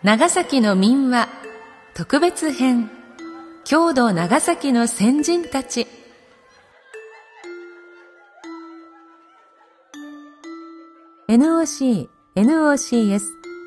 [0.00, 1.28] 長崎の民話
[1.92, 2.88] 特別編
[3.64, 5.88] 郷土長崎の先人たち。
[11.28, 13.22] NOC、NOCS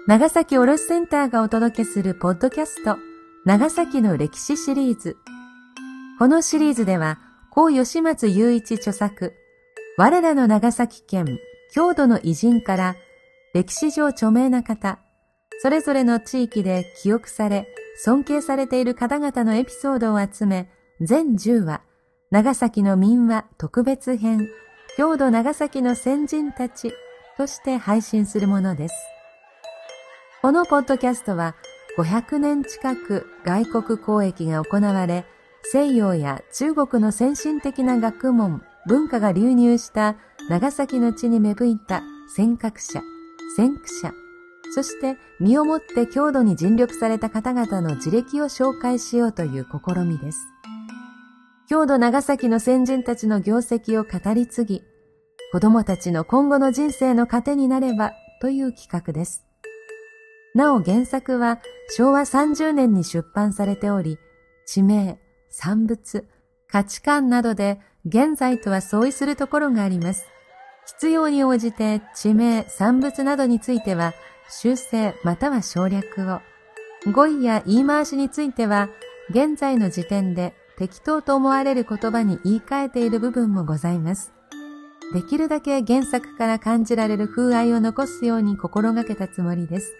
[0.07, 2.97] 長崎卸センターがお届けするポッドキャスト
[3.43, 5.17] 長崎の歴史シリーズ。
[6.17, 9.33] このシリーズでは高吉松雄一著作
[9.97, 11.25] 我らの長崎県
[11.73, 12.95] 郷土の偉人から
[13.53, 14.99] 歴史上著名な方
[15.59, 20.69] それぞれの地域で記憶され、尊敬されている方々のエピソードを集め、
[21.01, 21.81] 全10話、
[22.31, 24.47] 長崎の民話特別編、
[24.97, 26.93] 郷土長崎の先人たち
[27.37, 28.95] として配信するものです。
[30.41, 31.55] このポッドキャストは、
[31.97, 35.25] 500年近く外国交易が行われ、
[35.63, 40.15] 西洋や中国の先進的な学問、文化が流入した
[40.49, 42.01] 長崎の地に芽吹いた
[42.35, 43.01] 尖閣者、
[43.55, 44.13] 先駆者、
[44.73, 50.47] そして身をもって郷土に尽力された方々の自歴を紹介しようという試みです。
[51.69, 54.83] 郷土長崎の先人たちの業績を語り継ぎ、
[55.51, 59.45] 子供たちの今後の人生の糧になればという企画です。
[60.55, 61.59] なお原作は
[61.95, 64.17] 昭和30年に出版されており、
[64.65, 66.25] 地名、産物、
[66.69, 70.25] 価値観などで現在とは相違するところがあります。
[70.85, 74.13] 必要に応じて地名、産物などについては
[74.51, 76.41] 修正または省略を。
[77.11, 78.89] 語彙や言い回しについては、
[79.29, 84.33] 現在の時点で適当と思われる言葉に言い換えている部分もございます。
[85.13, 89.93] できるだけ原作から感じられる風合いを残すように心がけたつもりです。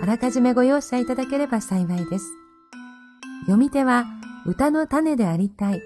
[0.00, 2.26] あらかじめご容赦いただければ幸いです。
[3.42, 4.04] 読み手は
[4.46, 5.82] 歌の種でありたい。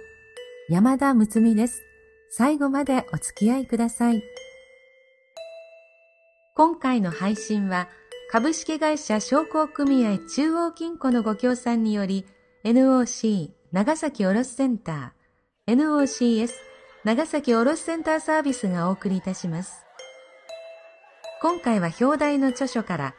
[0.68, 1.82] 山田睦美です。
[2.30, 4.22] 最後までお付き合いください。
[6.56, 7.86] 今回の配信は
[8.30, 12.24] 株式会社商工組合中央金庫のご協賛により
[12.64, 16.48] NOC 長崎卸センター NOCS
[17.04, 19.84] 長崎卸センターサービスがお送りいたします。
[21.42, 23.14] 今回は表題の著書から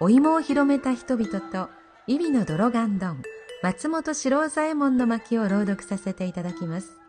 [0.00, 1.68] お芋を広めた人々と
[2.06, 3.22] イビの泥岩丼
[3.62, 7.05] 松本四郎左衛門の巻を朗読させていただきます。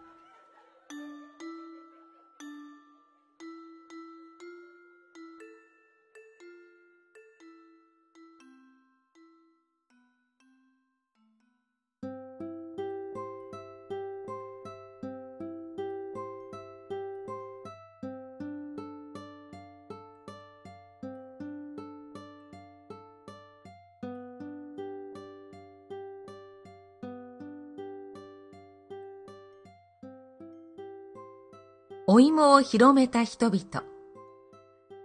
[32.09, 33.83] お芋を広めた人々。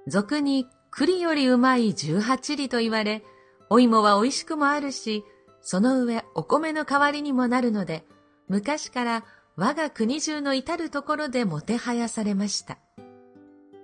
[0.07, 3.25] 俗に栗よりうまい十八里と言われ、
[3.71, 5.25] お芋は美味しくもあるし、
[5.63, 8.07] その上お米の代わりにもなるので、
[8.47, 9.25] 昔から
[9.57, 12.79] 我が国中の至るところでもてはやされました。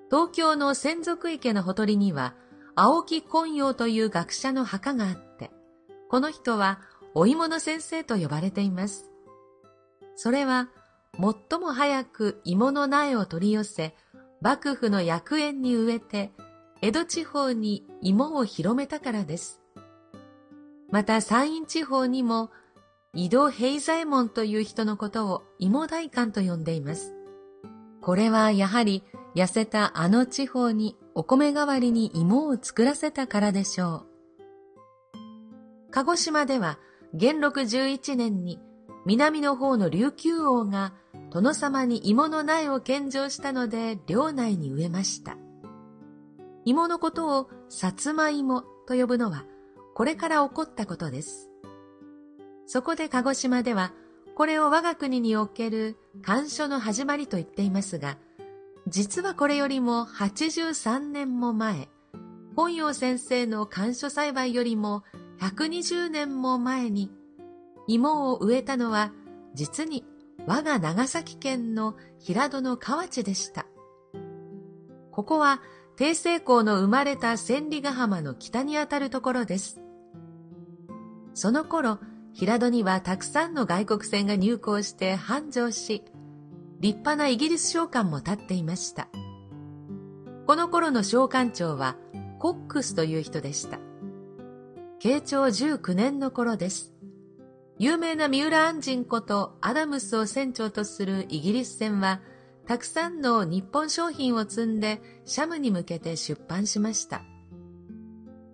[0.08, 2.34] 東京の仙族池のほとりには、
[2.76, 5.50] 青木昆陽という学者の墓があって、
[6.08, 6.78] この人は
[7.14, 9.10] お芋の先生と呼ばれています。
[10.14, 10.68] それは
[11.14, 13.94] 最も早く芋の苗を取り寄せ、
[14.40, 16.32] 幕府の薬園に植えて、
[16.80, 19.60] 江戸地方に芋を広めたからです。
[20.90, 22.50] また山陰地方にも、
[23.14, 27.14] 井戸平左衛門という人のことを芋大官と呼んでいます。
[28.00, 29.02] これはやはり
[29.34, 34.06] 痩せたあの地方にお米代わりに芋を作らせたからでしょう。
[35.90, 36.78] 鹿児島では
[37.14, 38.60] 元禄11年に
[39.08, 40.92] 南の方の琉球王が
[41.30, 45.38] 殿様に芋の苗を献上したので領内に植えました。
[46.66, 49.46] 芋のことをさつま芋と呼ぶのは
[49.94, 51.48] これから起こったことです。
[52.66, 53.94] そこで鹿児島では
[54.34, 58.18] これを我が国における干渉の始まりと言っていますが、
[58.88, 61.88] 実はこれよりも83年も前、
[62.54, 65.02] 本陽先生の干渉栽培よりも
[65.40, 67.10] 120年も前に
[67.88, 69.12] 芋を植えたのは
[69.54, 70.04] 実に
[70.46, 73.66] 我が長崎県の平戸の河内でした。
[75.10, 75.60] ここは
[75.96, 79.80] 帝政公の生まれた千里ヶ浜の北にあたるところです。
[81.34, 81.98] その頃、
[82.32, 86.04] 平戸にはたくさんの外国船が入港して繁盛し、
[86.78, 89.08] 立派なイギリス商館も建っていました。
[90.46, 91.96] この頃の商館長は
[92.38, 93.80] コックスという人でした。
[95.00, 96.97] 慶長19年の頃です。
[97.78, 102.20] 有名な三浦安人ことアダムスを船長とするイギリス船は、
[102.66, 107.22] たくさんの日本商品を積んでシャムに向けて出版しました。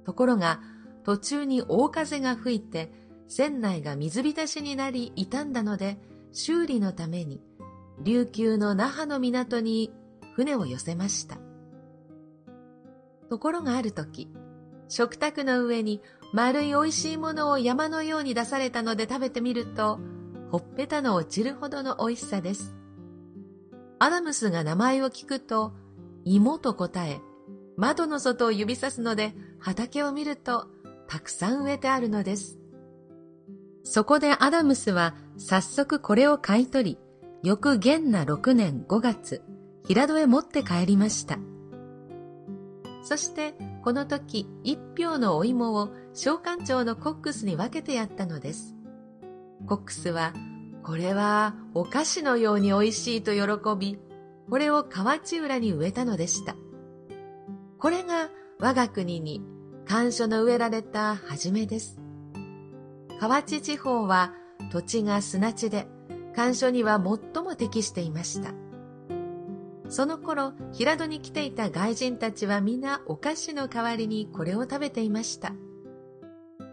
[0.05, 0.61] ところが、
[1.05, 2.93] 途中に大風が吹いて
[3.27, 5.99] 船内が水浸しになり傷んだので
[6.33, 7.43] 修理のために
[8.03, 9.93] 琉球の那覇の港に
[10.35, 11.39] 船を寄せました。
[13.31, 14.29] ところがある時、
[14.89, 16.03] 食卓の上に
[16.35, 20.01] 丸い美味しいものを山のように出されたので食べてみると、
[20.51, 22.75] ほっぺたの落ちるほどの美味しさです。
[24.01, 25.73] アダムスが名前を聞くと、
[26.25, 27.21] 芋と答え、
[27.77, 30.67] 窓の外を指さすので畑を見ると
[31.07, 32.59] たくさん植えてあるのです。
[33.85, 36.99] そこでアダムスは早速これを買い取り、
[37.45, 39.41] 翌元那6年5月、
[39.87, 41.39] 平戸へ持って帰りました。
[43.05, 43.55] そして
[43.85, 48.75] この時一票のお芋を召喚長のコックスに分けてやったのです。
[49.67, 50.33] コックスは、
[50.83, 53.99] これはお菓子のように美味しいと喜び、
[54.49, 56.57] これを河内浦に植えたのでした。
[57.79, 59.43] これが我が国に
[59.87, 62.01] 甘所の植えられた初めです。
[63.21, 64.33] 河内地方は
[64.73, 65.87] 土地が砂地で、
[66.35, 68.64] 甘所には最も適していました。
[69.95, 75.53] その頃、平戸に来ていた外人たちは皆お菓子の代わりにこれを食べていました。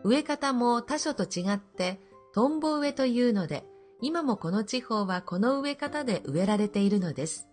[0.03, 1.99] 植え方も他所と違って、
[2.33, 3.63] トンボ植えというので、
[4.01, 7.47] 今もこの地方はこの植え方で植えられているのです。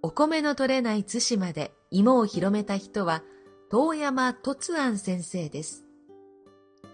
[0.00, 3.22] お米の取れない津島で芋を広めた人は、
[3.68, 5.84] 遠山突庵先生です。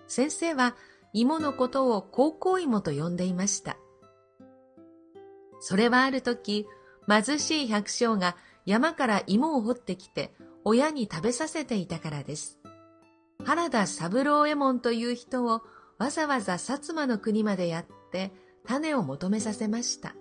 [0.09, 0.75] 先生は
[1.13, 3.77] 芋のことを高校芋と呼んでいました。
[5.67, 6.67] それはある時、
[7.09, 12.59] 貧しい百姓が山から芋を掘ってきて親に食べさせていたからです。
[13.47, 15.63] 原田三郎右衛門という人を
[15.97, 18.31] わざわざ薩摩の国までやって
[18.67, 20.15] 種を求めさせました。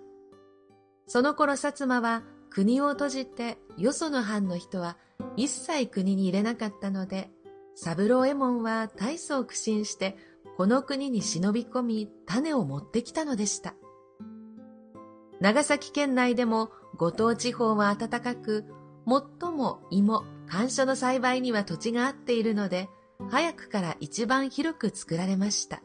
[1.08, 4.96] その頃薩摩は国を閉じてよその藩の人は
[5.36, 7.30] 一切国に入れなかったので、
[7.74, 10.16] 三郎右衛門は大層苦心して
[10.56, 13.74] この国に忍び込み種を持ってきたのでした。
[15.40, 18.64] 長崎県内でも五島地方は暖かく、
[19.06, 22.88] 最も芋、甘蔗の栽培には土地が合っているので、
[23.30, 25.82] 早くから一番広く作られました。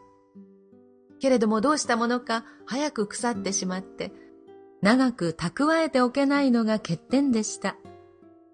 [1.20, 4.12] けれどもどうしたものか早く腐ってしまって、
[4.82, 7.76] 長く蓄えておけないのが欠点でした。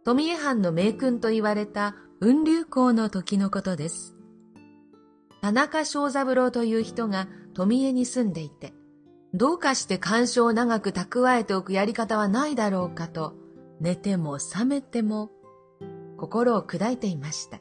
[0.04, 4.16] 富江藩の名君と言われた雲流行の時のことです。
[5.42, 8.74] 田中正三郎という人が富江に住んでいて、
[9.36, 13.34] どうかして干渉を長く蓄えておくやり方はないだろうかと、
[13.82, 15.30] 寝ても覚めても
[16.16, 17.60] 心を砕いていました。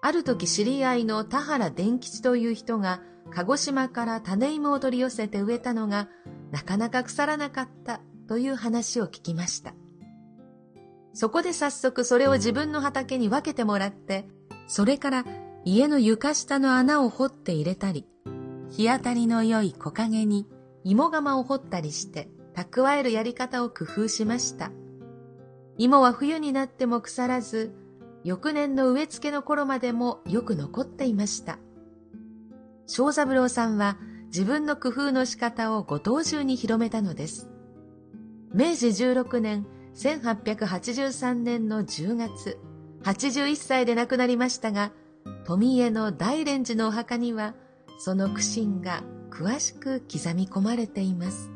[0.00, 6.08] ある時知り合いの田原伝吉という人が鹿児島から種芋を取り寄せて植えたのが
[6.50, 9.74] なかなか腐らなかったという話を聞きました。
[11.12, 14.26] そこで早速それを自分の畑に分けてもらって、
[14.66, 15.24] それから
[15.66, 18.06] 家の床下の穴を掘って入れたり、
[18.70, 20.46] 日当たりの良い木陰に
[20.84, 24.70] 芋釜を掘ったりして蓄えるやり方を工夫しました。
[25.78, 27.74] 芋は冬になっても腐らず、
[28.22, 31.58] 翌年の植え付けの頃までもよく残っていました。
[32.86, 37.48] 小三郎さんは自分の工夫の仕方をご当中に広めたのです。
[38.52, 42.58] 明治16年、1883年の10月、
[43.04, 44.92] 81歳で亡くなりましたが、
[45.46, 47.54] 富家の大蓮寺のお墓には、
[47.98, 51.50] その苦心が詳しく刻み込まれています。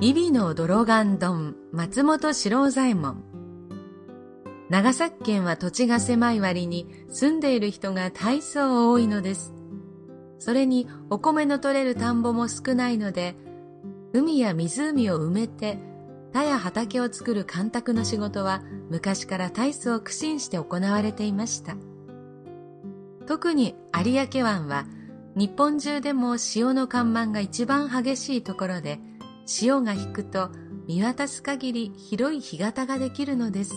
[0.00, 3.22] イビの泥岩丼松本四郎左衛門
[4.70, 9.52] 長崎県は土地が狭い割に住んでいる人が大層多いのです。
[10.38, 13.34] それにお米の取れる田んぼも少ないので、
[14.12, 15.78] 海や湖を埋めて
[16.32, 21.76] 田や畑を作る干拓の仕事は昔から大層苦心して行われていました。
[23.30, 24.86] 特に有明湾は
[25.36, 28.98] 日本中でも潮の看板が一番激しいところで
[29.46, 30.50] 潮が引くと
[30.88, 33.74] 見渡す限り広い干潟ができるのです。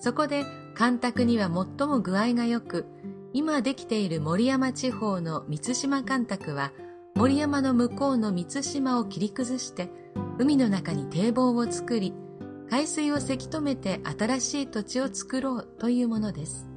[0.00, 2.86] そこで干拓には最も具合が良く
[3.32, 6.72] 今できている森山地方の三島干拓は
[7.14, 9.90] 森山の向こうの三島を切り崩して
[10.40, 12.14] 海の中に堤防を作り
[12.68, 16.69] 海水をせき止めて新しい土地を作ろうというものです。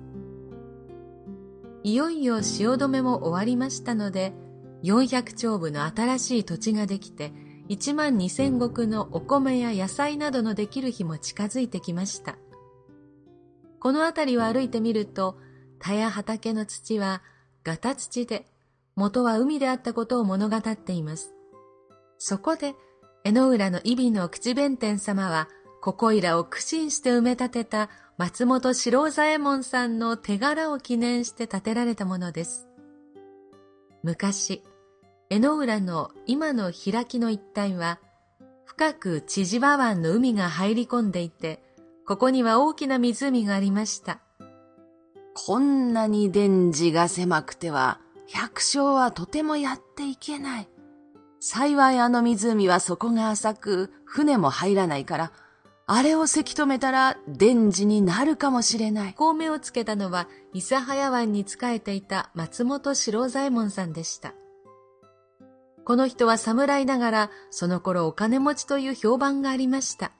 [1.83, 4.33] いよいよ汐留も終わりましたので、
[4.83, 7.33] 400丁部の新しい土地ができて、
[7.69, 12.37] 1万2000石のお米や野菜などのできる日も近づいてきました。
[13.79, 15.37] この辺りを歩いてみると、
[15.79, 17.21] 田や畑の土は
[17.63, 18.45] ガタ土で、
[18.95, 21.33] 元は海であったことを物語っています。
[22.17, 22.75] そこで、
[23.25, 25.49] 江ノ浦の伊比の口弁天様は、
[25.83, 32.69] ここいらを苦心して埋め立てた松本四郎左衛門さんの手柄を記念して建てられたものです。
[34.01, 34.63] 昔、
[35.29, 37.99] 江ノ浦の今の開きの一帯は、
[38.63, 41.61] 深く千々和湾の海が入り込んでいて、
[42.07, 44.21] ここには大きな湖がありました。
[45.33, 50.69] こんなに電磁が狭くては、百姓はとてもやっていけない。
[51.41, 55.33] 幸いあの湖は底が浅く、船も入らないから、
[55.85, 59.13] あれをせき止めたら、電磁になるかもしれない。
[59.13, 64.33] こう目をつけたのは、諫早湾に仕えていた松本四郎左衛門さんでした。
[65.83, 70.13] この人は侍ながら、その頃お金持ちという評判がありました。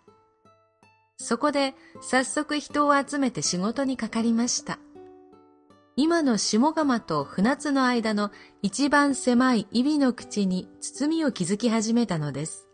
[1.16, 4.80] そこで、早速人を集めて仕事にかかりました。
[5.96, 12.68] 今の下釜と船津の間の一番狭いイビの口に包みを築き始めたのです。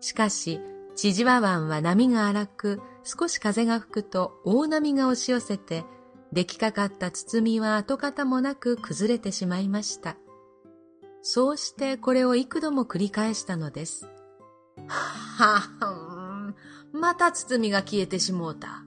[0.00, 0.60] しかし、
[0.94, 5.84] 千々和湾は波が荒く、少し風が吹くと大波が押し寄せて、
[6.32, 10.16] 出来かかった包みは跡形もなく崩れてしまいました。
[11.22, 14.08] そうしてこれを幾度も繰り返したのです。
[14.86, 16.54] はは
[16.92, 18.84] また包みが消えてしもうた。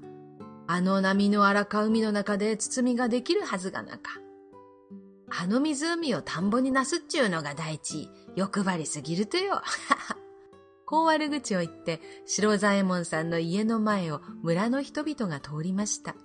[0.67, 4.19] あの波の荒か海の中で包みができるはずがなか。
[5.29, 9.61] あの湖を田んぼになすっちゅうのが第一、欲張りすぎるとよ。
[10.85, 16.15] こう悪口を言って、白左衛門さんの家の前を村の人々が通りました。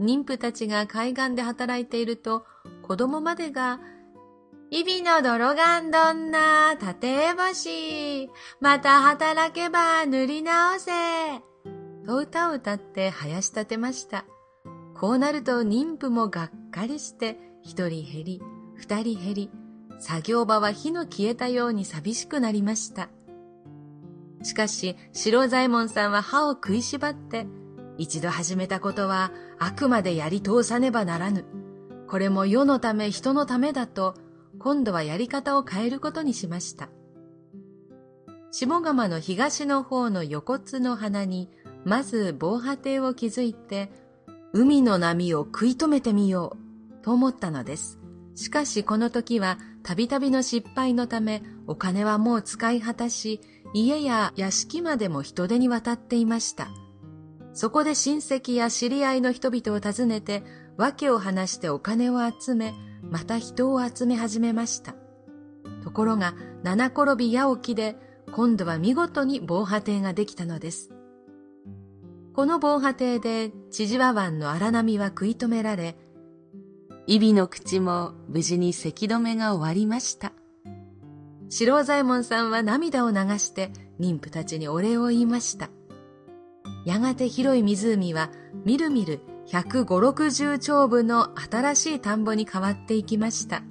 [0.00, 2.44] 妊婦たちが海岸で働いていると、
[2.82, 3.80] 子供までが、
[4.70, 8.28] イビの泥がんどんな、立て星、
[8.60, 10.92] また働けば塗り直せ、
[12.06, 14.24] と歌を歌って生やし立てました。
[14.94, 18.42] こうなると妊婦もがっかりして、一人減り、
[18.76, 19.50] 二人減り、
[19.98, 23.08] 作業場は火の消えたように寂しくなりました。
[24.42, 27.46] しかし、白左衛門さんは歯を食いしばって、
[27.96, 31.44] 一度始めたことはあくまでやり通さねばならぬ。
[32.08, 34.14] これも世のため人のためだと、
[34.58, 36.88] 今度はやり方を変えることにしました。
[38.50, 41.50] 下釜の東の方の横骨の鼻に、
[41.84, 43.90] まず防波堤を築いて、
[44.52, 46.56] 海の波を食い止めてみよ
[47.00, 47.98] う、と思ったのです。
[48.34, 53.40] しかしこの時は、たびたびの失敗のため、お金はもう使い果たし、
[53.74, 56.68] 家や屋敷までも人手に渡っていました。
[57.52, 60.42] そこで親戚や知り合いの人々を訪ねて、
[60.76, 62.72] 訳を話してお金を集め、
[63.02, 64.94] また人を集め始めました。
[65.82, 67.96] ところが、七転び八起きで、
[68.32, 70.90] 今度は見事に防波堤ができたのです。
[72.34, 75.96] この防波堤で、千々和湾の荒波は食い止められ、
[77.08, 80.32] イビの口も無事にせき止めが終わりました。
[81.50, 85.70] 白左衛門さんは涙を流して妊婦たちにお礼を言いました。
[86.84, 88.30] やがて広い湖は
[88.64, 93.62] みるみる百五六十丁分の新しい田んぼに変わっていきました。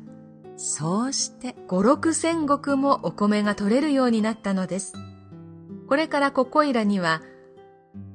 [0.55, 4.93] そうして五六千石もお米が取れるようになったのです。
[5.87, 7.21] これからここいらには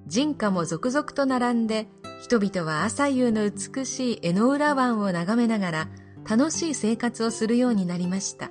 [0.07, 1.87] 人家も続々と並んで
[2.21, 5.89] 人々は朝夕の美しい江ノ浦湾を眺めながら
[6.29, 8.51] 楽しい生活をするようになりました。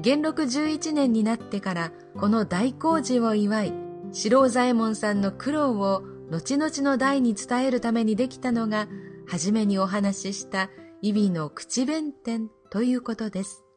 [0.00, 3.72] 元禄11年になってからこの大工事を祝い、
[4.12, 8.88] 四郎左衛門さんの苦労を後々の代に伝えるためにできたのが、
[9.26, 10.70] 初めにお話しした
[11.02, 13.67] イビの口弁天ということです。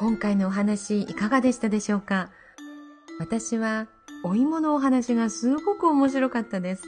[0.00, 2.30] 今回のお話いかがでしたでしょうか？
[3.18, 3.86] 私は
[4.24, 6.84] お芋のお話がすごく面白かったです。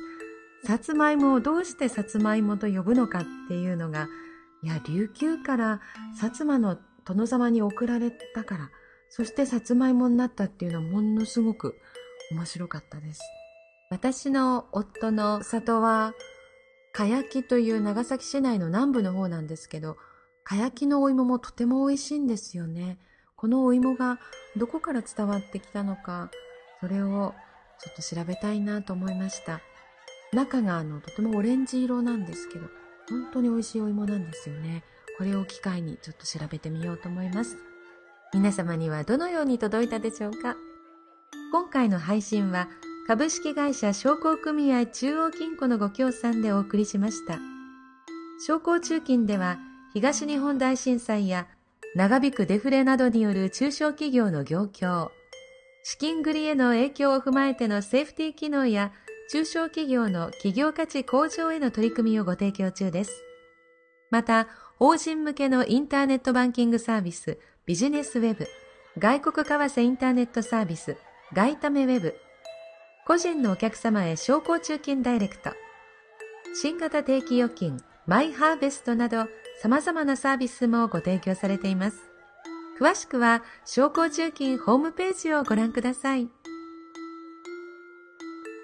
[0.64, 4.08] さつまいもをどうしてさつまいもと呼ぶのかっていうのが、
[4.62, 5.82] いや、琉球から
[6.18, 8.70] 薩摩の殿様に送られたから、
[9.10, 11.74] そしてさつまいもになったっていうのはものすごく
[12.30, 13.20] 面白かったです。
[13.90, 16.14] 私の夫の里は、
[16.94, 19.98] かやきという長崎市内の南部の方なんですけど、
[20.44, 22.98] かやきのお芋もとても美味しいんですよね。
[23.36, 24.18] このお芋が
[24.56, 26.30] どこから伝わってきたのか、
[26.80, 27.34] それを
[27.80, 29.60] ちょっと調べたいなと思いました。
[30.32, 32.66] 中があのとてもオレンジ色なんですけど、
[33.08, 34.84] 本当に美味しいお芋なんですよね。
[35.18, 37.56] これを機会にちょっと調べてみようと思います。
[38.32, 40.56] 皆様にはどのように届いたでしょうか？
[41.52, 42.68] 今回の配信は
[43.06, 47.38] 株式会社商工組合中央金庫のご協賛でお送りしました。
[48.46, 49.58] 商工中金では
[49.94, 51.46] 東日本大震災や
[51.94, 55.10] 長引くデフレなどによる中小企業の業況、
[55.84, 58.92] 資金繰りへの影響を踏まえてのセーフティー機能や
[59.30, 63.22] 中小企業の企業価値向上への取り組みをご提供中です。
[64.10, 68.46] また、法人向けのインターネットバンキングサービス、ビジネスウェブ、
[68.98, 70.96] 外国為替インターネットサービス、
[71.34, 72.16] 外為ウェブ、
[73.06, 75.50] 個人のお客様へ商工中金ダイレクト、
[76.54, 79.28] 新型定期預金、マイハーベストなど
[79.60, 81.98] 様々なサービスもご提供されています。
[82.80, 86.28] 詳しくは、商工中金ホームページをご覧ください。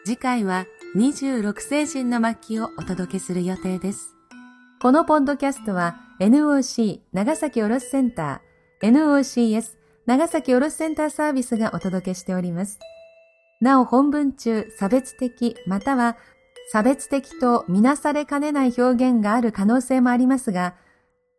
[0.05, 0.67] 次回は
[0.97, 4.17] 26世人の末期をお届けする予定です。
[4.81, 9.77] このポッドキャストは NOC 長崎卸センター NOCS
[10.07, 12.79] 長崎卸センターサービスがお届けしております。
[13.61, 16.17] なお本文中差別的または
[16.71, 20.75] 差別的とみなされかねない表現がある可能性もありますが、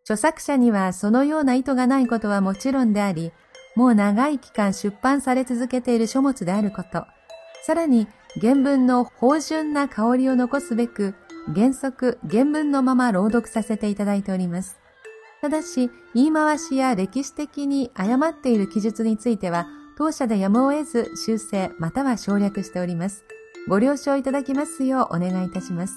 [0.04, 3.32] 著作者にはそのような意図がないことはもちろんであり、
[3.76, 7.06] もう長い期間出版され続けている書物であること、
[7.64, 8.08] さらに
[8.42, 11.14] 原文の芳醇な香りを残すべく、
[11.54, 14.80] 原則原文のまま朗読させていただいております。
[15.42, 23.24] ただし、言い回しや歴史的に誤っている記述については、当社でやむを得ず修正または省略しております。
[23.68, 25.94] ご了承いただきますようお願いいたします。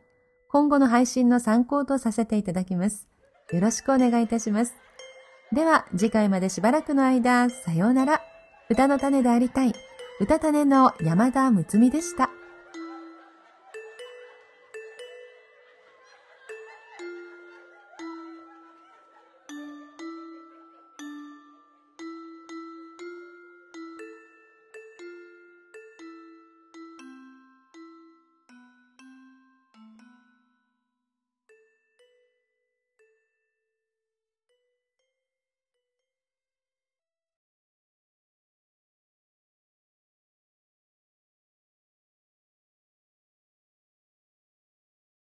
[0.50, 3.08] 今後の配信の参考とさせていただきます。
[3.52, 4.76] よろしくお願いいたします。
[5.54, 8.22] では、次回までしばらくの間、さようなら。
[8.70, 9.74] 歌の種でありたい。
[10.22, 12.31] 歌種の山田睦美でした。